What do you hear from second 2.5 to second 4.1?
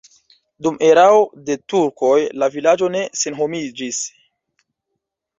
vilaĝo ne senhomiĝis.